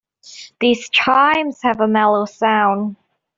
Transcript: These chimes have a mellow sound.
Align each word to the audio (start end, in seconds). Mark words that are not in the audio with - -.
These 0.59 0.89
chimes 0.89 1.61
have 1.61 1.79
a 1.79 1.87
mellow 1.87 2.25
sound. 2.25 2.95